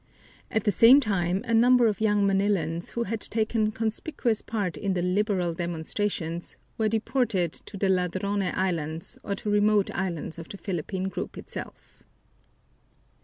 [0.49, 4.93] At the same time a number of young Manilans who had taken conspicuous part in
[4.95, 10.57] the "liberal" demonstrations were deported to the Ladrone Islands or to remote islands of the
[10.57, 12.01] Philippine group itself.